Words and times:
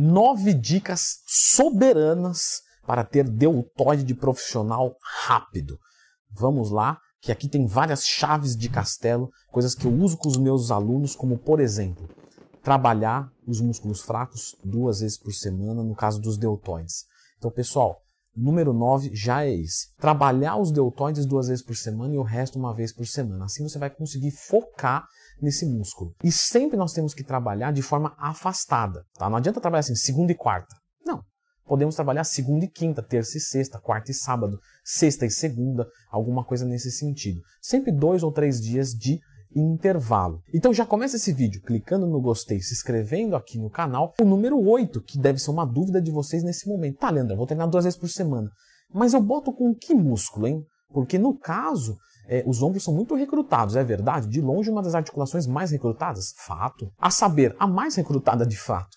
Nove 0.00 0.54
dicas 0.54 1.18
soberanas 1.26 2.62
para 2.86 3.04
ter 3.04 3.28
deltoide 3.28 4.02
de 4.02 4.14
profissional 4.14 4.96
rápido. 5.26 5.78
Vamos 6.30 6.70
lá, 6.70 6.98
que 7.20 7.30
aqui 7.30 7.48
tem 7.48 7.66
várias 7.66 8.04
chaves 8.04 8.56
de 8.56 8.68
castelo, 8.68 9.30
coisas 9.50 9.74
que 9.74 9.86
eu 9.86 9.92
uso 9.92 10.16
com 10.16 10.28
os 10.28 10.36
meus 10.36 10.70
alunos, 10.70 11.14
como 11.14 11.38
por 11.38 11.60
exemplo, 11.60 12.08
trabalhar 12.62 13.30
os 13.46 13.60
músculos 13.60 14.00
fracos 14.00 14.56
duas 14.64 15.00
vezes 15.00 15.18
por 15.18 15.32
semana, 15.32 15.82
no 15.82 15.94
caso 15.94 16.20
dos 16.20 16.38
deltoides. 16.38 17.04
Então, 17.36 17.50
pessoal, 17.50 18.01
número 18.36 18.72
9 18.72 19.10
já 19.14 19.44
é 19.44 19.54
esse. 19.54 19.94
Trabalhar 19.96 20.56
os 20.56 20.70
deltoides 20.70 21.26
duas 21.26 21.48
vezes 21.48 21.64
por 21.64 21.76
semana 21.76 22.14
e 22.14 22.18
o 22.18 22.22
resto 22.22 22.58
uma 22.58 22.74
vez 22.74 22.92
por 22.92 23.06
semana. 23.06 23.44
Assim 23.44 23.62
você 23.62 23.78
vai 23.78 23.90
conseguir 23.90 24.30
focar 24.30 25.06
nesse 25.40 25.66
músculo. 25.66 26.14
E 26.22 26.30
sempre 26.30 26.76
nós 26.76 26.92
temos 26.92 27.14
que 27.14 27.24
trabalhar 27.24 27.72
de 27.72 27.82
forma 27.82 28.14
afastada. 28.18 29.04
Tá? 29.14 29.28
Não 29.28 29.36
adianta 29.36 29.60
trabalhar 29.60 29.80
assim, 29.80 29.94
segunda 29.94 30.32
e 30.32 30.36
quarta. 30.36 30.74
Não. 31.04 31.22
Podemos 31.66 31.94
trabalhar 31.94 32.24
segunda 32.24 32.64
e 32.64 32.68
quinta, 32.68 33.02
terça 33.02 33.36
e 33.36 33.40
sexta, 33.40 33.80
quarta 33.80 34.10
e 34.10 34.14
sábado, 34.14 34.58
sexta 34.84 35.26
e 35.26 35.30
segunda, 35.30 35.86
alguma 36.10 36.44
coisa 36.44 36.64
nesse 36.64 36.90
sentido. 36.90 37.40
Sempre 37.60 37.92
dois 37.92 38.22
ou 38.22 38.32
três 38.32 38.60
dias 38.60 38.90
de 38.90 39.20
intervalo. 39.54 40.40
Então 40.52 40.72
já 40.72 40.86
começa 40.86 41.16
esse 41.16 41.32
vídeo 41.32 41.62
clicando 41.62 42.06
no 42.06 42.20
gostei, 42.20 42.60
se 42.60 42.74
inscrevendo 42.74 43.36
aqui 43.36 43.58
no 43.58 43.70
canal. 43.70 44.12
O 44.20 44.24
número 44.24 44.58
8, 44.58 45.00
que 45.02 45.18
deve 45.18 45.38
ser 45.38 45.50
uma 45.50 45.64
dúvida 45.64 46.00
de 46.00 46.10
vocês 46.10 46.42
nesse 46.42 46.68
momento. 46.68 46.98
Tá, 46.98 47.10
Leandro, 47.10 47.36
vou 47.36 47.46
treinar 47.46 47.68
duas 47.68 47.84
vezes 47.84 47.98
por 47.98 48.08
semana. 48.08 48.50
Mas 48.92 49.14
eu 49.14 49.20
boto 49.20 49.52
com 49.52 49.74
que 49.74 49.94
músculo, 49.94 50.46
hein? 50.46 50.64
Porque 50.92 51.18
no 51.18 51.38
caso, 51.38 51.96
é, 52.28 52.42
os 52.46 52.62
ombros 52.62 52.84
são 52.84 52.94
muito 52.94 53.14
recrutados, 53.14 53.76
é 53.76 53.84
verdade? 53.84 54.28
De 54.28 54.40
longe, 54.40 54.70
uma 54.70 54.82
das 54.82 54.94
articulações 54.94 55.46
mais 55.46 55.70
recrutadas? 55.70 56.32
Fato. 56.36 56.90
A 56.98 57.10
saber, 57.10 57.54
a 57.58 57.66
mais 57.66 57.94
recrutada 57.94 58.46
de 58.46 58.56
fato. 58.56 58.96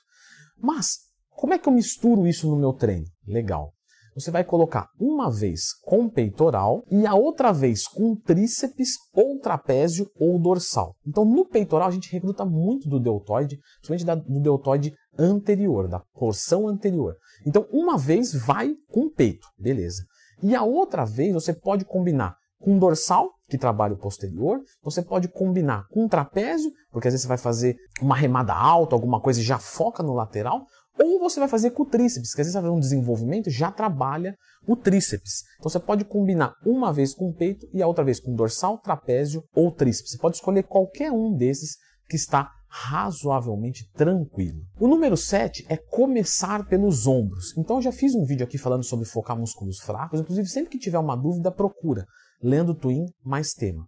Mas, 0.61 0.99
como 1.29 1.53
é 1.53 1.59
que 1.59 1.67
eu 1.67 1.73
misturo 1.73 2.27
isso 2.27 2.49
no 2.49 2.57
meu 2.57 2.73
treino? 2.73 3.05
Legal. 3.27 3.74
Você 4.15 4.31
vai 4.31 4.45
colocar 4.45 4.87
uma 4.97 5.29
vez 5.29 5.73
com 5.83 6.07
peitoral 6.07 6.85
e 6.89 7.05
a 7.05 7.13
outra 7.13 7.51
vez 7.51 7.85
com 7.85 8.15
tríceps 8.15 8.91
ou 9.13 9.37
trapézio 9.39 10.09
ou 10.17 10.39
dorsal. 10.39 10.95
Então, 11.05 11.25
no 11.25 11.45
peitoral, 11.45 11.89
a 11.89 11.91
gente 11.91 12.09
recruta 12.09 12.45
muito 12.45 12.87
do 12.87 12.97
deltoide, 12.97 13.59
principalmente 13.81 14.29
do 14.31 14.39
deltoide 14.39 14.93
anterior, 15.19 15.89
da 15.89 15.99
porção 16.13 16.65
anterior. 16.65 17.13
Então, 17.45 17.67
uma 17.69 17.97
vez 17.97 18.33
vai 18.33 18.73
com 18.89 19.09
peito, 19.09 19.45
beleza. 19.59 20.05
E 20.41 20.55
a 20.55 20.63
outra 20.63 21.03
vez 21.03 21.33
você 21.33 21.53
pode 21.53 21.83
combinar 21.83 22.37
com 22.57 22.79
dorsal, 22.79 23.31
que 23.47 23.57
trabalha 23.57 23.93
o 23.93 23.99
posterior, 23.99 24.59
você 24.81 25.03
pode 25.03 25.27
combinar 25.27 25.85
com 25.89 26.07
trapézio, 26.07 26.71
porque 26.89 27.07
às 27.07 27.13
vezes 27.13 27.23
você 27.23 27.27
vai 27.27 27.37
fazer 27.37 27.75
uma 28.01 28.15
remada 28.15 28.53
alta, 28.53 28.95
alguma 28.95 29.21
coisa 29.21 29.39
e 29.39 29.43
já 29.43 29.59
foca 29.59 30.01
no 30.01 30.13
lateral, 30.13 30.65
ou 30.99 31.19
você 31.19 31.39
vai 31.39 31.49
fazer 31.49 31.71
com 31.71 31.83
o 31.83 31.85
tríceps, 31.85 32.33
que 32.33 32.41
às 32.41 32.47
vezes 32.47 32.53
vai 32.53 32.63
fazer 32.63 32.75
um 32.75 32.79
desenvolvimento 32.79 33.49
já 33.49 33.71
trabalha 33.71 34.35
o 34.67 34.75
tríceps. 34.75 35.43
Então 35.59 35.69
você 35.69 35.79
pode 35.79 36.05
combinar 36.05 36.53
uma 36.65 36.91
vez 36.91 37.13
com 37.13 37.29
o 37.29 37.33
peito 37.33 37.67
e 37.73 37.81
a 37.81 37.87
outra 37.87 38.03
vez 38.03 38.19
com 38.19 38.33
dorsal, 38.33 38.77
trapézio 38.77 39.43
ou 39.53 39.71
tríceps. 39.71 40.11
Você 40.11 40.17
pode 40.17 40.37
escolher 40.37 40.63
qualquer 40.63 41.11
um 41.11 41.35
desses 41.35 41.77
que 42.09 42.15
está 42.15 42.51
razoavelmente 42.67 43.89
tranquilo. 43.93 44.59
O 44.79 44.87
número 44.87 45.15
7 45.15 45.65
é 45.69 45.77
começar 45.77 46.67
pelos 46.67 47.07
ombros. 47.07 47.55
Então 47.57 47.77
eu 47.77 47.81
já 47.81 47.91
fiz 47.91 48.13
um 48.13 48.25
vídeo 48.25 48.43
aqui 48.43 48.57
falando 48.57 48.83
sobre 48.83 49.05
focar 49.05 49.37
músculos 49.37 49.79
fracos, 49.79 50.19
inclusive 50.19 50.47
sempre 50.47 50.71
que 50.71 50.79
tiver 50.79 50.99
uma 50.99 51.15
dúvida 51.15 51.51
procura 51.51 52.05
lendo 52.41 52.75
Twin 52.75 53.05
mais 53.23 53.53
tema. 53.53 53.87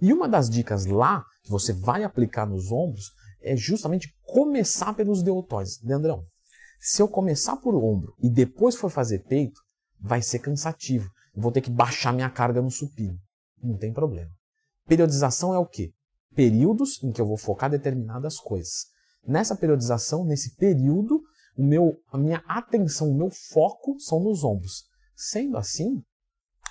E 0.00 0.12
uma 0.12 0.28
das 0.28 0.48
dicas 0.48 0.86
lá 0.86 1.24
que 1.42 1.50
você 1.50 1.72
vai 1.72 2.04
aplicar 2.04 2.46
nos 2.46 2.70
ombros 2.70 3.10
é 3.42 3.56
justamente 3.56 4.08
começar 4.22 4.94
pelos 4.94 5.22
deltoides. 5.22 5.82
Leandrão, 5.82 6.24
se 6.78 7.02
eu 7.02 7.08
começar 7.08 7.56
por 7.56 7.74
ombro 7.74 8.14
e 8.22 8.28
depois 8.28 8.76
for 8.76 8.90
fazer 8.90 9.24
peito, 9.24 9.60
vai 10.00 10.22
ser 10.22 10.38
cansativo. 10.38 11.10
Eu 11.34 11.42
vou 11.42 11.52
ter 11.52 11.60
que 11.60 11.70
baixar 11.70 12.12
minha 12.12 12.30
carga 12.30 12.62
no 12.62 12.70
supino. 12.70 13.18
Não 13.62 13.76
tem 13.76 13.92
problema. 13.92 14.30
Periodização 14.86 15.52
é 15.52 15.58
o 15.58 15.66
quê? 15.66 15.92
Períodos 16.34 17.02
em 17.02 17.10
que 17.10 17.20
eu 17.20 17.26
vou 17.26 17.36
focar 17.36 17.68
determinadas 17.68 18.38
coisas. 18.38 18.86
Nessa 19.26 19.56
periodização, 19.56 20.24
nesse 20.24 20.54
período, 20.56 21.20
o 21.56 21.62
meu, 21.62 21.96
a 22.12 22.16
minha 22.16 22.42
atenção, 22.46 23.10
o 23.10 23.14
meu 23.14 23.30
foco 23.30 23.98
são 23.98 24.20
nos 24.20 24.44
ombros. 24.44 24.84
Sendo 25.16 25.56
assim, 25.56 26.02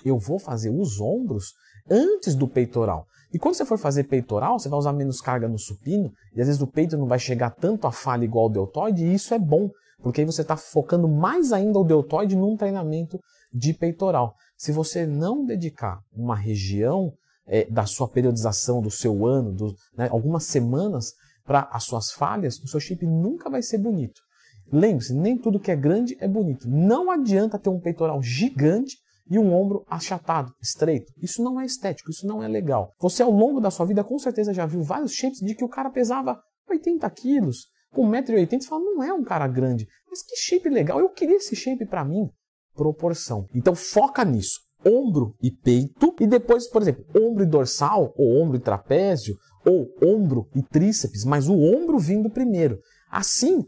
eu 0.06 0.18
vou 0.18 0.40
fazer 0.40 0.70
os 0.70 1.00
ombros 1.02 1.54
antes 1.90 2.34
do 2.34 2.48
peitoral. 2.48 3.06
E 3.34 3.38
quando 3.38 3.56
você 3.56 3.66
for 3.66 3.78
fazer 3.78 4.06
peitoral, 4.06 4.58
você 4.58 4.70
vai 4.70 4.80
usar 4.80 4.94
menos 4.94 5.20
carga 5.20 5.48
no 5.48 5.60
supino, 5.60 6.12
e 6.34 6.42
às 6.42 6.48
vezes 6.48 6.62
o 6.62 6.68
peito 6.68 6.98
não 6.98 7.08
vai 7.08 7.20
chegar 7.20 7.50
tanto 7.50 7.86
a 7.86 7.92
falha 7.92 8.24
igual 8.24 8.46
ao 8.46 8.50
deltoide, 8.50 9.04
e 9.04 9.14
isso 9.14 9.34
é 9.34 9.40
bom, 9.40 9.70
porque 10.02 10.22
aí 10.22 10.26
você 10.26 10.42
está 10.42 10.56
focando 10.56 11.08
mais 11.08 11.52
ainda 11.52 11.80
o 11.80 11.84
deltoide 11.84 12.36
num 12.36 12.56
treinamento 12.56 13.20
de 13.54 13.74
peitoral. 13.74 14.36
Se 14.58 14.72
você 14.72 15.06
não 15.06 15.46
dedicar 15.46 16.00
uma 16.14 16.36
região 16.36 17.12
é, 17.46 17.66
da 17.66 17.86
sua 17.86 18.08
periodização, 18.08 18.82
do 18.82 18.92
seu 18.92 19.26
ano, 19.26 19.54
do, 19.54 19.76
né, 19.96 20.08
algumas 20.12 20.44
semanas 20.44 21.14
para 21.46 21.68
as 21.72 21.84
suas 21.84 22.12
falhas, 22.12 22.60
o 22.60 22.68
seu 22.68 22.80
shape 22.80 23.06
nunca 23.06 23.50
vai 23.50 23.62
ser 23.62 23.78
bonito. 23.78 24.22
Lembre-se, 24.72 25.14
nem 25.14 25.38
tudo 25.38 25.60
que 25.60 25.72
é 25.72 25.76
grande 25.76 26.18
é 26.20 26.28
bonito. 26.28 26.70
Não 26.70 27.10
adianta 27.10 27.58
ter 27.58 27.70
um 27.70 27.80
peitoral 27.80 28.22
gigante 28.22 28.98
e 29.30 29.40
um 29.40 29.54
ombro 29.54 29.86
achatado, 29.90 30.54
estreito. 30.62 31.12
Isso 31.22 31.42
não 31.42 31.60
é 31.60 31.66
estético, 31.66 32.12
isso 32.12 32.28
não 32.28 32.44
é 32.44 32.48
legal. 32.48 32.94
Você, 33.00 33.24
ao 33.24 33.32
longo 33.32 33.60
da 33.62 33.72
sua 33.72 33.86
vida, 33.86 34.04
com 34.04 34.20
certeza 34.20 34.54
já 34.54 34.66
viu 34.66 34.82
vários 34.82 35.14
shapes 35.14 35.40
de 35.40 35.56
que 35.56 35.64
o 35.64 35.70
cara 35.70 35.90
pesava 35.90 36.40
80 36.70 37.10
quilos, 37.12 37.68
com 37.98 38.08
1,80m, 38.12 38.62
você 38.62 38.68
fala, 38.68 38.84
não 38.84 39.04
é 39.04 39.12
um 39.12 39.24
cara 39.24 39.48
grande. 39.48 39.88
Mas 40.08 40.22
que 40.22 40.36
shape 40.36 40.70
legal, 40.70 41.00
eu 41.00 41.10
queria 41.10 41.38
esse 41.38 41.56
shape 41.56 41.84
para 41.84 42.06
mim. 42.06 42.30
Proporção. 42.76 43.48
Então 43.56 43.74
foca 43.74 44.24
nisso. 44.24 44.60
Ombro 44.86 45.34
e 45.42 45.50
peito, 45.52 46.14
e 46.20 46.28
depois, 46.28 46.70
por 46.70 46.84
exemplo, 46.84 47.04
ombro 47.20 47.44
e 47.44 47.48
dorsal, 47.48 48.14
ou 48.16 48.40
ombro 48.40 48.58
e 48.58 48.60
trapézio, 48.60 49.36
ou 49.66 49.88
ombro 50.04 50.48
e 50.56 50.62
tríceps, 50.62 51.26
mas 51.26 51.50
o 51.50 51.56
ombro 51.56 51.98
vindo 51.98 52.30
primeiro. 52.30 52.78
Assim, 53.10 53.66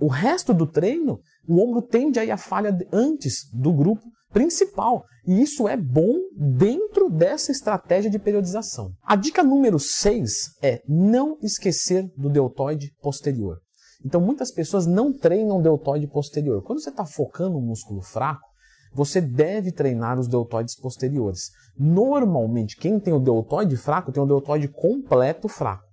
o 0.00 0.08
resto 0.08 0.54
do 0.54 0.66
treino, 0.66 1.20
o 1.46 1.62
ombro 1.62 1.82
tende 1.82 2.18
a 2.18 2.24
ir 2.24 2.30
a 2.30 2.38
falha 2.38 2.74
antes 2.90 3.50
do 3.52 3.70
grupo 3.70 4.02
principal. 4.32 5.04
E 5.26 5.42
isso 5.42 5.68
é 5.68 5.76
bom 5.76 6.14
dentro 6.34 7.10
dessa 7.10 7.52
estratégia 7.52 8.10
de 8.10 8.18
periodização. 8.18 8.92
A 9.02 9.14
dica 9.14 9.42
número 9.42 9.78
6 9.78 10.56
é 10.62 10.82
não 10.88 11.36
esquecer 11.42 12.10
do 12.16 12.30
deltoide 12.30 12.92
posterior. 13.02 13.58
Então 14.04 14.20
muitas 14.20 14.52
pessoas 14.52 14.86
não 14.86 15.12
treinam 15.12 15.60
deltoide 15.60 16.06
posterior. 16.06 16.62
Quando 16.62 16.80
você 16.80 16.90
está 16.90 17.04
focando 17.04 17.58
um 17.58 17.66
músculo 17.66 18.00
fraco, 18.00 18.48
você 18.92 19.20
deve 19.20 19.70
treinar 19.70 20.18
os 20.18 20.28
deltoides 20.28 20.76
posteriores. 20.76 21.50
Normalmente, 21.78 22.76
quem 22.76 22.98
tem 22.98 23.12
o 23.12 23.20
deltoide 23.20 23.76
fraco 23.76 24.10
tem 24.12 24.22
o 24.22 24.26
deltoide 24.26 24.68
completo 24.68 25.48
fraco. 25.48 25.84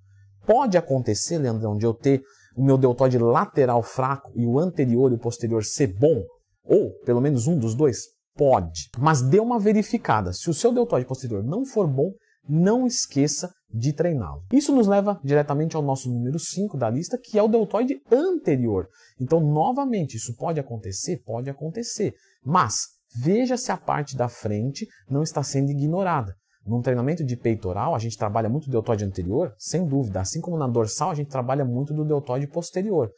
Pode 0.45 0.77
acontecer, 0.77 1.37
Leandrão, 1.37 1.77
de 1.77 1.85
eu 1.85 1.93
ter 1.93 2.21
o 2.55 2.63
meu 2.63 2.77
deltoide 2.77 3.17
lateral 3.17 3.83
fraco 3.83 4.31
e 4.35 4.45
o 4.45 4.59
anterior 4.59 5.11
e 5.11 5.15
o 5.15 5.19
posterior 5.19 5.63
ser 5.63 5.87
bom, 5.87 6.23
ou 6.63 6.91
pelo 7.03 7.19
menos 7.19 7.47
um 7.47 7.57
dos 7.57 7.75
dois, 7.75 8.14
Pode, 8.35 8.89
mas 8.97 9.21
dê 9.21 9.39
uma 9.39 9.59
verificada. 9.59 10.33
Se 10.33 10.49
o 10.49 10.53
seu 10.53 10.73
deltoide 10.73 11.07
posterior 11.07 11.43
não 11.43 11.65
for 11.65 11.87
bom, 11.87 12.11
não 12.47 12.85
esqueça 12.85 13.51
de 13.73 13.93
treiná-lo. 13.93 14.43
Isso 14.51 14.73
nos 14.75 14.87
leva 14.87 15.19
diretamente 15.23 15.75
ao 15.75 15.81
nosso 15.81 16.09
número 16.09 16.37
5 16.37 16.77
da 16.77 16.89
lista, 16.89 17.17
que 17.17 17.37
é 17.37 17.43
o 17.43 17.47
deltoide 17.47 18.01
anterior. 18.11 18.87
Então, 19.19 19.39
novamente, 19.39 20.15
isso 20.17 20.35
pode 20.35 20.59
acontecer? 20.59 21.21
Pode 21.25 21.49
acontecer. 21.49 22.13
Mas 22.43 22.87
veja 23.17 23.57
se 23.57 23.71
a 23.71 23.77
parte 23.77 24.15
da 24.15 24.27
frente 24.27 24.87
não 25.09 25.23
está 25.23 25.41
sendo 25.41 25.71
ignorada. 25.71 26.35
Num 26.65 26.81
treinamento 26.81 27.23
de 27.23 27.37
peitoral, 27.37 27.93
a 27.93 27.99
gente 27.99 28.17
trabalha 28.17 28.49
muito 28.49 28.67
o 28.67 28.71
deltoide 28.71 29.05
anterior, 29.05 29.53
sem 29.57 29.85
dúvida. 29.87 30.21
Assim 30.21 30.41
como 30.41 30.57
na 30.57 30.67
dorsal, 30.67 31.11
a 31.11 31.15
gente 31.15 31.29
trabalha 31.29 31.63
muito 31.63 31.93
do 31.93 32.03
deltoide 32.03 32.47
posterior. 32.47 33.11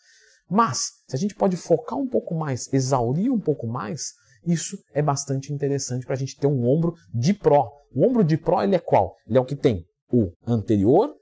Mas, 0.49 0.91
se 1.07 1.15
a 1.15 1.19
gente 1.19 1.35
pode 1.35 1.55
focar 1.55 1.97
um 1.97 2.07
pouco 2.07 2.35
mais, 2.35 2.71
exaurir 2.71 3.31
um 3.31 3.39
pouco 3.39 3.67
mais, 3.67 4.13
isso 4.47 4.77
é 4.93 5.01
bastante 5.01 5.53
interessante 5.53 6.05
para 6.05 6.15
a 6.15 6.17
gente 6.17 6.37
ter 6.37 6.47
um 6.47 6.65
ombro 6.67 6.93
de 7.13 7.33
pró. 7.33 7.69
O 7.93 8.07
ombro 8.07 8.23
de 8.23 8.37
pró 8.37 8.63
ele 8.63 8.75
é 8.75 8.79
qual? 8.79 9.15
Ele 9.27 9.37
é 9.37 9.41
o 9.41 9.45
que 9.45 9.55
tem 9.55 9.85
o 10.11 10.31
anterior, 10.45 11.13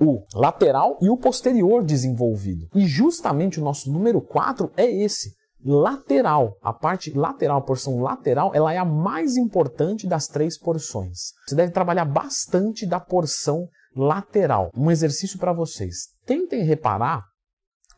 o 0.00 0.22
lateral 0.34 0.98
e 1.00 1.08
o 1.08 1.16
posterior 1.16 1.82
desenvolvido. 1.82 2.68
E 2.74 2.86
justamente 2.86 3.60
o 3.60 3.64
nosso 3.64 3.90
número 3.90 4.20
4 4.20 4.70
é 4.76 4.90
esse, 4.90 5.34
lateral. 5.64 6.56
A 6.60 6.72
parte 6.72 7.10
lateral, 7.16 7.58
a 7.58 7.64
porção 7.64 8.00
lateral, 8.00 8.52
ela 8.54 8.72
é 8.72 8.78
a 8.78 8.84
mais 8.84 9.36
importante 9.36 10.06
das 10.06 10.26
três 10.26 10.58
porções. 10.58 11.32
Você 11.46 11.54
deve 11.54 11.72
trabalhar 11.72 12.04
bastante 12.04 12.86
da 12.86 13.00
porção 13.00 13.66
lateral. 13.96 14.70
Um 14.76 14.90
exercício 14.90 15.38
para 15.38 15.52
vocês. 15.52 16.08
Tentem 16.26 16.62
reparar 16.64 17.22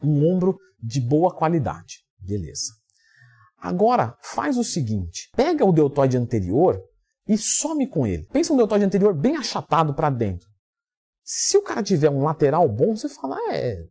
um 0.03 0.25
ombro 0.27 0.56
de 0.81 1.00
boa 1.00 1.35
qualidade. 1.35 2.05
Beleza. 2.21 2.75
Agora, 3.67 4.17
faz 4.23 4.57
o 4.57 4.63
seguinte: 4.63 5.29
pega 5.35 5.65
o 5.65 5.73
deltoide 5.73 6.17
anterior 6.17 6.81
e 7.27 7.37
some 7.37 7.89
com 7.89 8.07
ele. 8.07 8.25
Pensa 8.33 8.53
um 8.53 8.57
deltoide 8.57 8.85
anterior 8.85 9.13
bem 9.13 9.37
achatado 9.37 9.93
para 9.93 10.09
dentro. 10.09 10.49
Se 11.25 11.59
o 11.59 11.63
cara 11.63 11.83
tiver 11.83 12.09
um 12.09 12.23
lateral 12.23 12.69
bom, 12.69 12.95
você 12.95 13.09
fala, 13.09 13.37
é, 13.51 13.83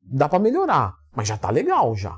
dá 0.00 0.28
para 0.28 0.38
melhorar, 0.38 0.94
mas 1.12 1.26
já 1.26 1.36
tá 1.36 1.50
legal 1.50 1.96
já. 1.96 2.16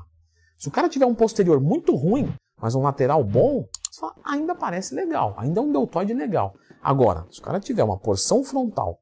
Se 0.59 0.67
o 0.67 0.71
cara 0.71 0.87
tiver 0.87 1.07
um 1.07 1.15
posterior 1.15 1.59
muito 1.59 1.95
ruim, 1.95 2.31
mas 2.61 2.75
um 2.75 2.83
lateral 2.83 3.23
bom, 3.23 3.65
fala, 3.99 4.13
ainda 4.23 4.53
parece 4.53 4.93
legal, 4.93 5.33
ainda 5.39 5.59
é 5.59 5.63
um 5.63 5.71
deltoide 5.71 6.13
legal. 6.13 6.53
Agora, 6.83 7.25
se 7.31 7.39
o 7.39 7.43
cara 7.43 7.59
tiver 7.59 7.83
uma 7.83 7.97
porção 7.97 8.43
frontal 8.43 8.99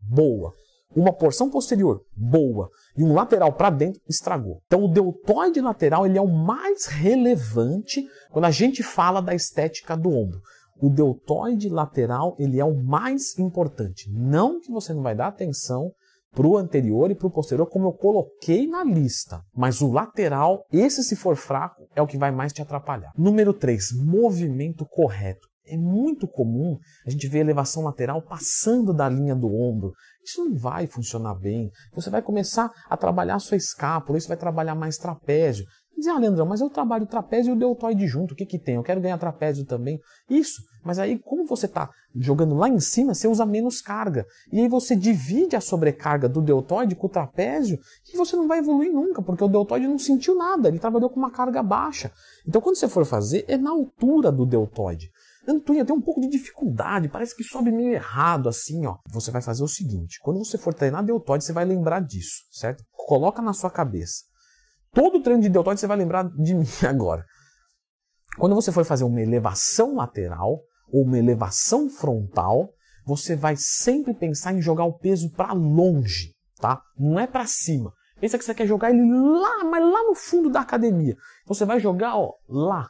boa, 0.00 0.54
uma 0.94 1.12
porção 1.12 1.50
posterior 1.50 2.02
boa 2.16 2.68
e 2.96 3.04
um 3.04 3.14
lateral 3.14 3.52
para 3.52 3.70
dentro, 3.70 4.00
estragou. 4.08 4.60
Então 4.66 4.84
o 4.84 4.88
deltoide 4.88 5.60
lateral 5.60 6.06
ele 6.06 6.18
é 6.18 6.22
o 6.22 6.28
mais 6.28 6.86
relevante 6.86 8.04
quando 8.30 8.44
a 8.44 8.50
gente 8.50 8.82
fala 8.82 9.20
da 9.20 9.34
estética 9.34 9.96
do 9.96 10.10
ombro. 10.10 10.40
O 10.80 10.88
deltoide 10.88 11.68
lateral 11.68 12.34
ele 12.38 12.58
é 12.58 12.64
o 12.64 12.74
mais 12.74 13.38
importante. 13.38 14.10
Não 14.10 14.60
que 14.60 14.72
você 14.72 14.92
não 14.92 15.02
vai 15.02 15.14
dar 15.14 15.28
atenção 15.28 15.92
para 16.32 16.46
o 16.46 16.56
anterior 16.56 17.10
e 17.10 17.14
para 17.14 17.26
o 17.26 17.30
posterior, 17.30 17.66
como 17.66 17.88
eu 17.88 17.92
coloquei 17.92 18.66
na 18.66 18.84
lista. 18.84 19.42
Mas 19.54 19.80
o 19.80 19.90
lateral, 19.90 20.64
esse 20.72 21.02
se 21.02 21.16
for 21.16 21.36
fraco, 21.36 21.82
é 21.94 22.00
o 22.00 22.06
que 22.06 22.16
vai 22.16 22.30
mais 22.30 22.52
te 22.52 22.62
atrapalhar. 22.62 23.12
Número 23.16 23.52
3, 23.52 23.92
movimento 24.04 24.86
correto. 24.86 25.48
É 25.70 25.76
muito 25.76 26.26
comum 26.26 26.76
a 27.06 27.10
gente 27.10 27.28
ver 27.28 27.38
elevação 27.38 27.84
lateral 27.84 28.20
passando 28.22 28.92
da 28.92 29.08
linha 29.08 29.34
do 29.34 29.46
ombro. 29.54 29.92
Isso 30.24 30.44
não 30.44 30.54
vai 30.54 30.86
funcionar 30.86 31.34
bem. 31.34 31.70
Você 31.94 32.10
vai 32.10 32.22
começar 32.22 32.70
a 32.88 32.96
trabalhar 32.96 33.36
a 33.36 33.40
sua 33.40 33.56
escápula, 33.56 34.18
isso 34.18 34.28
vai 34.28 34.36
trabalhar 34.36 34.74
mais 34.74 34.98
trapézio. 34.98 35.64
Dizer, 35.96 36.10
ah, 36.10 36.18
Leandrão, 36.18 36.46
mas 36.46 36.62
eu 36.62 36.70
trabalho 36.70 37.06
trapézio 37.06 37.50
e 37.50 37.52
o 37.52 37.58
deltoide 37.58 38.06
junto, 38.06 38.32
o 38.32 38.36
que 38.36 38.46
que 38.46 38.58
tem? 38.58 38.76
Eu 38.76 38.82
quero 38.82 39.02
ganhar 39.02 39.18
trapézio 39.18 39.66
também. 39.66 40.00
Isso, 40.30 40.62
mas 40.82 40.98
aí 40.98 41.18
como 41.18 41.44
você 41.44 41.66
está 41.66 41.90
jogando 42.16 42.54
lá 42.54 42.70
em 42.70 42.80
cima, 42.80 43.12
você 43.12 43.28
usa 43.28 43.44
menos 43.44 43.82
carga. 43.82 44.24
E 44.50 44.60
aí 44.60 44.68
você 44.68 44.96
divide 44.96 45.56
a 45.56 45.60
sobrecarga 45.60 46.26
do 46.26 46.40
deltoide 46.40 46.94
com 46.94 47.06
o 47.06 47.10
trapézio 47.10 47.78
e 48.12 48.16
você 48.16 48.34
não 48.34 48.48
vai 48.48 48.60
evoluir 48.60 48.90
nunca, 48.90 49.20
porque 49.20 49.44
o 49.44 49.48
deltoide 49.48 49.86
não 49.86 49.98
sentiu 49.98 50.34
nada, 50.34 50.68
ele 50.68 50.78
trabalhou 50.78 51.10
com 51.10 51.18
uma 51.18 51.30
carga 51.30 51.62
baixa. 51.62 52.10
Então 52.48 52.62
quando 52.62 52.76
você 52.76 52.88
for 52.88 53.04
fazer, 53.04 53.44
é 53.46 53.58
na 53.58 53.70
altura 53.70 54.32
do 54.32 54.46
deltoide. 54.46 55.10
Antuinha 55.48 55.84
tem 55.84 55.94
um 55.94 56.00
pouco 56.00 56.20
de 56.20 56.28
dificuldade, 56.28 57.08
parece 57.08 57.34
que 57.34 57.42
sobe 57.42 57.72
meio 57.72 57.92
errado 57.92 58.48
assim, 58.48 58.86
ó. 58.86 58.98
Você 59.10 59.30
vai 59.30 59.40
fazer 59.40 59.62
o 59.62 59.68
seguinte, 59.68 60.18
quando 60.22 60.38
você 60.38 60.58
for 60.58 60.74
treinar 60.74 61.04
deltoide, 61.04 61.44
você 61.44 61.52
vai 61.52 61.64
lembrar 61.64 62.00
disso, 62.00 62.44
certo? 62.50 62.84
Coloca 62.92 63.40
na 63.40 63.52
sua 63.52 63.70
cabeça. 63.70 64.24
Todo 64.92 65.22
treino 65.22 65.42
de 65.42 65.48
deltoide 65.48 65.80
você 65.80 65.86
vai 65.86 65.96
lembrar 65.96 66.28
de 66.28 66.54
mim 66.54 66.66
agora. 66.86 67.24
Quando 68.38 68.54
você 68.54 68.70
for 68.70 68.84
fazer 68.84 69.04
uma 69.04 69.20
elevação 69.20 69.96
lateral 69.96 70.60
ou 70.92 71.04
uma 71.04 71.18
elevação 71.18 71.88
frontal, 71.88 72.72
você 73.04 73.34
vai 73.34 73.56
sempre 73.56 74.14
pensar 74.14 74.52
em 74.52 74.62
jogar 74.62 74.84
o 74.84 74.98
peso 74.98 75.30
para 75.32 75.52
longe, 75.52 76.34
tá? 76.60 76.80
Não 76.98 77.18
é 77.18 77.26
para 77.26 77.46
cima. 77.46 77.92
Pensa 78.20 78.36
que 78.36 78.44
você 78.44 78.54
quer 78.54 78.66
jogar 78.66 78.90
ele 78.90 79.02
lá, 79.02 79.64
mas 79.64 79.82
lá 79.82 80.04
no 80.04 80.14
fundo 80.14 80.50
da 80.50 80.60
academia. 80.60 81.16
Você 81.46 81.64
vai 81.64 81.80
jogar, 81.80 82.16
ó, 82.16 82.34
lá, 82.48 82.88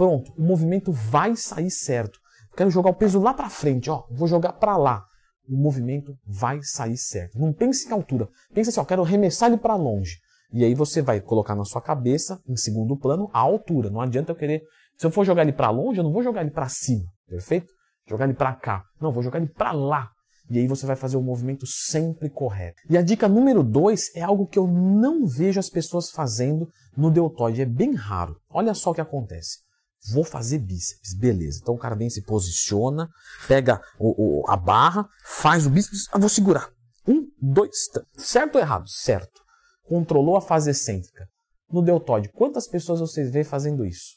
Pronto, 0.00 0.32
o 0.34 0.42
movimento 0.42 0.90
vai 0.92 1.36
sair 1.36 1.70
certo. 1.70 2.18
Quero 2.56 2.70
jogar 2.70 2.88
o 2.88 2.94
peso 2.94 3.20
lá 3.20 3.34
para 3.34 3.50
frente, 3.50 3.90
ó, 3.90 4.04
vou 4.10 4.26
jogar 4.26 4.54
para 4.54 4.74
lá. 4.74 5.04
O 5.46 5.54
movimento 5.54 6.16
vai 6.26 6.62
sair 6.62 6.96
certo. 6.96 7.38
Não 7.38 7.52
pense 7.52 7.86
em 7.86 7.92
altura. 7.92 8.26
Pense 8.54 8.70
assim, 8.70 8.80
ó, 8.80 8.84
quero 8.86 9.02
arremessar 9.02 9.50
ele 9.50 9.58
para 9.58 9.76
longe. 9.76 10.16
E 10.54 10.64
aí 10.64 10.74
você 10.74 11.02
vai 11.02 11.20
colocar 11.20 11.54
na 11.54 11.66
sua 11.66 11.82
cabeça, 11.82 12.40
em 12.48 12.56
segundo 12.56 12.96
plano, 12.96 13.28
a 13.30 13.40
altura. 13.40 13.90
Não 13.90 14.00
adianta 14.00 14.32
eu 14.32 14.36
querer. 14.36 14.62
Se 14.96 15.04
eu 15.04 15.10
for 15.10 15.22
jogar 15.22 15.42
ele 15.42 15.52
para 15.52 15.68
longe, 15.68 16.00
eu 16.00 16.04
não 16.04 16.12
vou 16.14 16.22
jogar 16.22 16.40
ele 16.40 16.50
para 16.50 16.70
cima, 16.70 17.04
perfeito? 17.28 17.70
Jogar 18.08 18.24
ele 18.24 18.32
para 18.32 18.54
cá. 18.54 18.82
Não, 18.98 19.12
vou 19.12 19.22
jogar 19.22 19.38
ele 19.38 19.50
para 19.50 19.72
lá. 19.72 20.08
E 20.48 20.58
aí 20.58 20.66
você 20.66 20.86
vai 20.86 20.96
fazer 20.96 21.18
o 21.18 21.22
movimento 21.22 21.66
sempre 21.66 22.30
correto. 22.30 22.80
E 22.88 22.96
a 22.96 23.02
dica 23.02 23.28
número 23.28 23.62
dois 23.62 24.10
é 24.16 24.22
algo 24.22 24.46
que 24.46 24.58
eu 24.58 24.66
não 24.66 25.26
vejo 25.26 25.60
as 25.60 25.68
pessoas 25.68 26.10
fazendo 26.10 26.66
no 26.96 27.10
deltoide. 27.10 27.60
É 27.60 27.66
bem 27.66 27.92
raro. 27.92 28.34
Olha 28.50 28.72
só 28.72 28.92
o 28.92 28.94
que 28.94 29.02
acontece. 29.02 29.68
Vou 30.08 30.24
fazer 30.24 30.58
bíceps, 30.58 31.14
beleza. 31.14 31.58
Então 31.60 31.74
o 31.74 31.78
cara 31.78 31.94
vem, 31.94 32.08
se 32.08 32.22
posiciona, 32.22 33.08
pega 33.46 33.80
o, 33.98 34.40
o, 34.40 34.50
a 34.50 34.56
barra, 34.56 35.06
faz 35.24 35.66
o 35.66 35.70
bíceps, 35.70 36.08
ah, 36.10 36.18
vou 36.18 36.28
segurar. 36.28 36.70
Um, 37.06 37.26
dois, 37.40 37.86
três. 37.92 38.06
Certo 38.16 38.54
ou 38.56 38.60
errado? 38.60 38.88
Certo. 38.88 39.40
Controlou 39.84 40.36
a 40.36 40.40
fase 40.40 40.70
excêntrica. 40.70 41.28
No 41.70 41.82
deltoide, 41.82 42.30
quantas 42.30 42.66
pessoas 42.66 43.00
você 43.00 43.24
vê 43.24 43.44
fazendo 43.44 43.84
isso? 43.84 44.16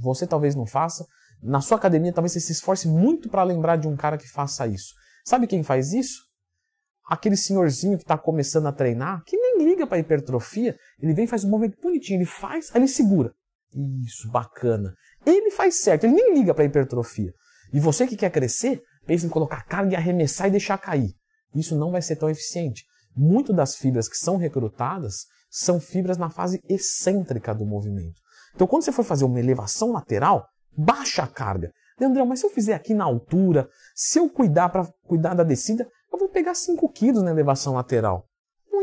Você 0.00 0.26
talvez 0.26 0.54
não 0.54 0.66
faça. 0.66 1.04
Na 1.42 1.60
sua 1.60 1.76
academia, 1.76 2.12
talvez 2.12 2.32
você 2.32 2.40
se 2.40 2.52
esforce 2.52 2.88
muito 2.88 3.28
para 3.28 3.42
lembrar 3.42 3.76
de 3.76 3.88
um 3.88 3.96
cara 3.96 4.16
que 4.16 4.28
faça 4.28 4.66
isso. 4.66 4.94
Sabe 5.24 5.46
quem 5.46 5.62
faz 5.62 5.92
isso? 5.92 6.22
Aquele 7.06 7.36
senhorzinho 7.36 7.98
que 7.98 8.04
está 8.04 8.16
começando 8.16 8.66
a 8.66 8.72
treinar, 8.72 9.22
que 9.24 9.36
nem 9.36 9.64
liga 9.64 9.86
para 9.86 9.98
hipertrofia, 9.98 10.78
ele 10.98 11.12
vem 11.12 11.26
faz 11.26 11.44
um 11.44 11.50
movimento 11.50 11.78
bonitinho, 11.82 12.18
ele 12.18 12.26
faz, 12.26 12.70
aí 12.72 12.80
ele 12.80 12.88
segura. 12.88 13.34
Isso, 13.74 14.30
bacana. 14.30 14.94
Ele 15.26 15.50
faz 15.50 15.80
certo, 15.80 16.04
ele 16.04 16.14
nem 16.14 16.34
liga 16.34 16.54
para 16.54 16.64
hipertrofia. 16.64 17.32
E 17.72 17.80
você 17.80 18.06
que 18.06 18.16
quer 18.16 18.30
crescer, 18.30 18.80
pensa 19.04 19.26
em 19.26 19.28
colocar 19.28 19.64
carga 19.64 19.94
e 19.94 19.96
arremessar 19.96 20.48
e 20.48 20.52
deixar 20.52 20.78
cair. 20.78 21.12
Isso 21.54 21.76
não 21.76 21.90
vai 21.90 22.00
ser 22.00 22.16
tão 22.16 22.30
eficiente. 22.30 22.84
Muito 23.16 23.52
das 23.52 23.76
fibras 23.76 24.08
que 24.08 24.16
são 24.16 24.36
recrutadas 24.36 25.26
são 25.50 25.80
fibras 25.80 26.16
na 26.16 26.30
fase 26.30 26.60
excêntrica 26.68 27.54
do 27.54 27.66
movimento. 27.66 28.20
Então, 28.54 28.66
quando 28.66 28.84
você 28.84 28.92
for 28.92 29.04
fazer 29.04 29.24
uma 29.24 29.40
elevação 29.40 29.92
lateral, 29.92 30.46
baixa 30.76 31.22
a 31.22 31.26
carga. 31.26 31.72
Leandrão, 31.98 32.26
mas 32.26 32.40
se 32.40 32.46
eu 32.46 32.50
fizer 32.50 32.74
aqui 32.74 32.92
na 32.92 33.04
altura, 33.04 33.68
se 33.94 34.18
eu 34.18 34.28
cuidar 34.28 34.68
para 34.68 34.88
cuidar 35.06 35.34
da 35.34 35.44
descida, 35.44 35.88
eu 36.12 36.18
vou 36.18 36.28
pegar 36.28 36.54
5 36.54 36.88
quilos 36.92 37.22
na 37.22 37.30
elevação 37.30 37.74
lateral 37.74 38.26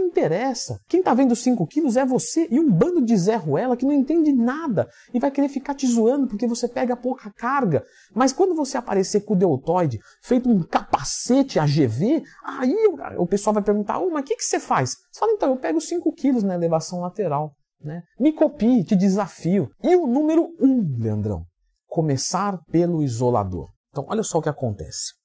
interessa. 0.02 0.80
Quem 0.88 1.00
está 1.00 1.14
vendo 1.14 1.36
5 1.36 1.66
quilos 1.68 1.96
é 1.98 2.06
você 2.06 2.48
e 2.50 2.60
um 2.60 2.72
bando 2.72 3.02
de 3.02 3.16
Zé 3.16 3.36
Ruela 3.36 3.78
que 3.78 3.86
não 3.86 3.94
entende 3.94 4.32
nada 4.34 4.90
e 5.14 5.20
vai 5.20 5.32
querer 5.32 5.50
ficar 5.50 5.74
te 5.74 5.88
zoando 5.88 6.28
porque 6.28 6.48
você 6.48 6.68
pega 6.68 6.96
pouca 6.96 7.32
carga. 7.32 7.84
Mas 8.14 8.34
quando 8.34 8.56
você 8.56 8.78
aparecer 8.78 9.22
com 9.22 9.34
o 9.34 9.38
deltoide 9.38 10.00
feito 10.22 10.50
um 10.50 10.64
capacete 10.64 11.60
AGV, 11.60 12.24
aí 12.44 12.76
o 13.18 13.28
pessoal 13.28 13.54
vai 13.54 13.64
perguntar, 13.64 14.00
oh, 14.00 14.10
mas 14.10 14.24
o 14.24 14.26
que, 14.26 14.36
que 14.36 14.46
você 14.46 14.60
faz? 14.60 14.98
Você 15.12 15.20
fala, 15.20 15.32
então, 15.34 15.50
eu 15.50 15.58
pego 15.58 15.80
5 15.80 16.12
quilos 16.14 16.44
na 16.44 16.56
elevação 16.56 17.02
lateral. 17.02 17.54
Né? 17.84 18.04
Me 18.20 18.32
copie, 18.32 18.84
te 18.84 18.96
desafio. 18.96 19.70
E 19.84 19.96
o 19.96 20.06
número 20.06 20.54
1, 20.60 20.68
um, 20.68 20.98
Leandrão, 21.00 21.46
começar 21.88 22.60
pelo 22.72 23.02
isolador. 23.02 23.70
Então, 23.90 24.06
olha 24.08 24.24
só 24.24 24.38
o 24.38 24.42
que 24.42 24.50
acontece. 24.50 25.21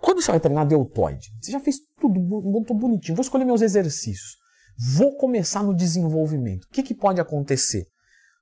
Quando 0.00 0.20
você 0.20 0.30
vai 0.30 0.40
treinar 0.40 0.66
deltoide, 0.66 1.30
você 1.40 1.52
já 1.52 1.60
fez 1.60 1.76
tudo 2.00 2.20
muito 2.20 2.74
bonitinho. 2.74 3.16
Vou 3.16 3.22
escolher 3.22 3.44
meus 3.44 3.62
exercícios. 3.62 4.36
Vou 4.78 5.16
começar 5.16 5.62
no 5.62 5.74
desenvolvimento. 5.74 6.64
O 6.64 6.68
que, 6.68 6.82
que 6.82 6.94
pode 6.94 7.20
acontecer? 7.20 7.86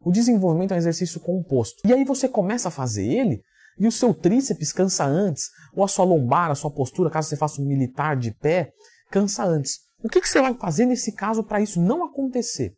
O 0.00 0.10
desenvolvimento 0.10 0.72
é 0.72 0.74
um 0.74 0.78
exercício 0.78 1.20
composto. 1.20 1.80
E 1.86 1.92
aí 1.92 2.04
você 2.04 2.28
começa 2.28 2.68
a 2.68 2.72
fazer 2.72 3.06
ele 3.06 3.42
e 3.78 3.86
o 3.86 3.92
seu 3.92 4.12
tríceps 4.12 4.72
cansa 4.72 5.04
antes, 5.04 5.50
ou 5.74 5.84
a 5.84 5.88
sua 5.88 6.04
lombar, 6.04 6.50
a 6.50 6.54
sua 6.54 6.70
postura, 6.70 7.10
caso 7.10 7.28
você 7.28 7.36
faça 7.36 7.60
um 7.60 7.66
militar 7.66 8.16
de 8.16 8.30
pé, 8.32 8.72
cansa 9.10 9.44
antes. 9.44 9.78
O 10.02 10.08
que, 10.08 10.20
que 10.20 10.28
você 10.28 10.40
vai 10.40 10.54
fazer 10.54 10.86
nesse 10.86 11.12
caso 11.12 11.42
para 11.42 11.60
isso 11.60 11.80
não 11.80 12.04
acontecer? 12.04 12.74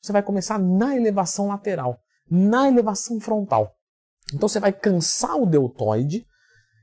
Você 0.00 0.12
vai 0.12 0.22
começar 0.22 0.58
na 0.58 0.96
elevação 0.96 1.48
lateral, 1.48 1.98
na 2.30 2.68
elevação 2.68 3.20
frontal. 3.20 3.74
Então 4.32 4.48
você 4.48 4.60
vai 4.60 4.72
cansar 4.72 5.36
o 5.36 5.46
deltoide 5.46 6.24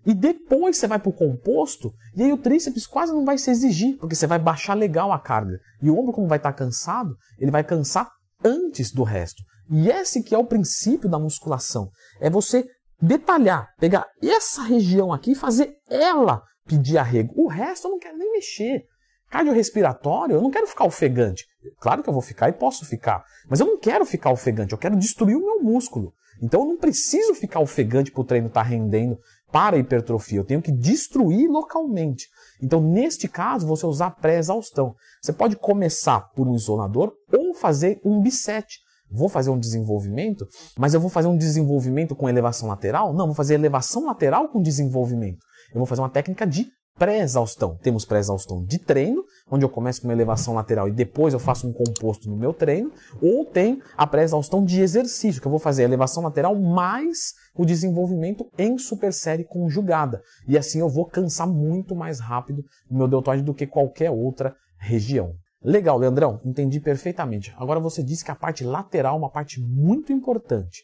e 0.08 0.14
depois 0.14 0.78
você 0.78 0.88
vai 0.88 0.98
para 0.98 1.10
o 1.10 1.14
composto, 1.14 1.94
e 2.16 2.24
aí 2.24 2.32
o 2.32 2.38
tríceps 2.38 2.88
quase 2.88 3.12
não 3.12 3.26
vai 3.26 3.38
se 3.38 3.52
exigir, 3.52 3.98
porque 3.98 4.16
você 4.16 4.26
vai 4.26 4.40
baixar 4.40 4.74
legal 4.74 5.12
a 5.12 5.20
carga. 5.20 5.60
E 5.82 5.90
o 5.90 6.00
ombro, 6.00 6.14
como 6.14 6.30
vai 6.30 6.38
estar 6.38 6.54
tá 6.54 6.58
cansado, 6.58 7.14
ele 7.38 7.52
vai 7.52 7.62
cansar 7.62 8.10
antes 8.42 8.90
do 8.94 9.04
resto. 9.04 9.44
E 9.70 9.90
esse 9.90 10.24
que 10.24 10.34
é 10.34 10.38
o 10.38 10.46
princípio 10.46 11.10
da 11.10 11.20
musculação. 11.20 11.90
É 12.22 12.30
você 12.30 12.66
detalhar, 13.02 13.68
pegar 13.78 14.08
essa 14.24 14.62
região 14.62 15.12
aqui 15.12 15.34
e 15.34 15.36
fazer 15.36 15.76
ela 15.90 16.42
pedir 16.66 16.98
arrego. 16.98 17.34
O 17.36 17.50
resto 17.50 17.88
eu 17.88 17.92
não 17.92 18.00
quero 18.00 18.18
nem 18.18 18.32
mexer. 18.32 18.86
Cardiorrespiratório, 19.30 20.36
eu 20.36 20.42
não 20.42 20.50
quero 20.50 20.68
ficar 20.68 20.86
ofegante. 20.86 21.46
Claro 21.82 22.02
que 22.02 22.08
eu 22.08 22.14
vou 22.14 22.22
ficar 22.22 22.48
e 22.48 22.54
posso 22.54 22.86
ficar, 22.86 23.26
mas 23.50 23.60
eu 23.60 23.66
não 23.66 23.78
quero 23.78 24.06
ficar 24.06 24.32
ofegante, 24.32 24.72
eu 24.72 24.78
quero 24.78 24.96
destruir 24.96 25.36
o 25.36 25.44
meu 25.44 25.62
músculo. 25.62 26.14
Então 26.42 26.62
eu 26.62 26.68
não 26.68 26.78
preciso 26.78 27.34
ficar 27.34 27.60
ofegante 27.60 28.12
para 28.12 28.22
o 28.22 28.26
treino 28.26 28.48
estar 28.48 28.64
tá 28.64 28.70
rendendo 28.70 29.20
para 29.52 29.76
a 29.76 29.80
hipertrofia, 29.80 30.40
eu 30.40 30.46
tenho 30.46 30.62
que 30.62 30.72
destruir 30.72 31.50
localmente. 31.50 32.28
Então, 32.62 32.82
neste 32.82 33.28
caso, 33.28 33.68
você 33.68 33.86
usar 33.86 34.12
pré-exaustão. 34.12 34.94
Você 35.22 35.32
pode 35.32 35.56
começar 35.56 36.22
por 36.36 36.48
um 36.48 36.56
isolador 36.56 37.14
ou 37.32 37.54
fazer 37.54 38.00
um 38.04 38.22
bisete. 38.22 38.80
Vou 39.10 39.30
fazer 39.30 39.50
um 39.50 39.60
desenvolvimento, 39.60 40.46
mas 40.78 40.94
eu 40.94 41.00
vou 41.00 41.10
fazer 41.10 41.28
um 41.28 41.38
desenvolvimento 41.38 42.14
com 42.14 42.28
elevação 42.28 42.68
lateral? 42.68 43.14
Não, 43.14 43.28
vou 43.28 43.36
fazer 43.36 43.54
elevação 43.54 44.06
lateral 44.06 44.50
com 44.50 44.62
desenvolvimento. 44.62 45.40
Eu 45.74 45.78
vou 45.78 45.86
fazer 45.86 46.02
uma 46.02 46.10
técnica 46.10 46.46
de 46.46 46.68
pré-exaustão. 46.98 47.78
Temos 47.78 48.04
pré-exaustão 48.04 48.66
de 48.66 48.80
treino, 48.80 49.24
onde 49.50 49.64
eu 49.64 49.70
começo 49.70 50.02
com 50.02 50.08
uma 50.08 50.14
elevação 50.14 50.54
lateral 50.54 50.88
e 50.88 50.92
depois 50.92 51.34
eu 51.34 51.40
faço 51.40 51.68
um 51.68 51.74
composto 51.74 52.30
no 52.30 52.36
meu 52.36 52.54
treino, 52.54 52.92
ou 53.22 53.46
tem 53.46 53.82
a 53.96 54.06
pré-exaustão 54.06 54.64
de 54.64 54.82
exercício, 54.82 55.42
que 55.42 55.48
eu 55.48 55.52
vou 55.52 55.60
fazer 55.60 55.84
a 55.84 55.86
elevação 55.86 56.24
lateral 56.24 56.56
mais 56.56 57.34
o 57.56 57.66
desenvolvimento 57.66 58.50
em 58.58 58.78
supersérie 58.78 59.46
conjugada. 59.46 60.22
E 60.48 60.58
assim 60.58 60.80
eu 60.80 60.90
vou 60.90 61.06
cansar 61.06 61.48
muito 61.48 61.96
mais 61.96 62.20
rápido 62.20 62.64
o 62.90 62.96
meu 62.96 63.08
deltoide 63.08 63.44
do 63.44 63.54
que 63.54 63.66
qualquer 63.66 64.12
outra 64.12 64.56
região. 64.78 65.34
Legal, 65.64 65.98
Leandrão, 65.98 66.40
entendi 66.46 66.80
perfeitamente. 66.80 67.54
Agora 67.58 67.80
você 67.80 68.04
disse 68.04 68.24
que 68.24 68.32
a 68.32 68.36
parte 68.36 68.64
lateral 68.64 69.16
é 69.16 69.20
uma 69.20 69.32
parte 69.32 69.60
muito 69.60 70.14
importante. 70.14 70.84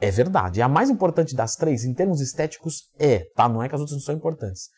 É 0.00 0.10
verdade, 0.10 0.60
é 0.60 0.64
a 0.64 0.68
mais 0.68 0.88
importante 0.88 1.34
das 1.34 1.56
três, 1.56 1.84
em 1.84 1.92
termos 1.92 2.20
estéticos, 2.20 2.84
é, 2.98 3.26
tá? 3.34 3.48
Não 3.48 3.62
é 3.62 3.68
que 3.68 3.74
as 3.74 3.80
outras 3.80 3.98
não 3.98 4.04
são 4.04 4.14
importantes. 4.14 4.68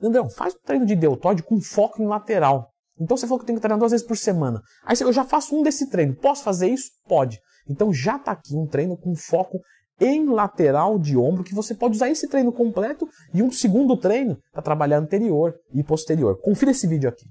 Leandrão, 0.00 0.28
faz 0.30 0.54
um 0.54 0.58
treino 0.64 0.86
de 0.86 0.94
deltoide 0.94 1.42
com 1.42 1.60
foco 1.60 2.00
em 2.00 2.06
lateral. 2.06 2.72
Então 3.00 3.16
você 3.16 3.26
falou 3.26 3.38
que 3.38 3.46
tem 3.46 3.54
que 3.54 3.60
treinar 3.60 3.78
duas 3.78 3.92
vezes 3.92 4.06
por 4.06 4.16
semana. 4.16 4.60
Aí 4.84 4.96
eu 5.00 5.12
já 5.12 5.24
faço 5.24 5.56
um 5.56 5.62
desse 5.62 5.88
treino. 5.88 6.14
Posso 6.16 6.42
fazer 6.42 6.68
isso? 6.68 6.90
Pode. 7.06 7.38
Então 7.68 7.92
já 7.92 8.16
está 8.16 8.32
aqui 8.32 8.56
um 8.56 8.66
treino 8.66 8.96
com 8.96 9.14
foco 9.14 9.60
em 10.00 10.26
lateral 10.26 10.98
de 10.98 11.16
ombro, 11.16 11.42
que 11.42 11.54
você 11.54 11.74
pode 11.74 11.96
usar 11.96 12.08
esse 12.08 12.28
treino 12.28 12.52
completo 12.52 13.08
e 13.34 13.42
um 13.42 13.50
segundo 13.50 13.96
treino 13.96 14.38
para 14.52 14.62
trabalhar 14.62 14.98
anterior 14.98 15.54
e 15.74 15.82
posterior. 15.82 16.40
Confira 16.40 16.70
esse 16.70 16.86
vídeo 16.86 17.08
aqui. 17.08 17.26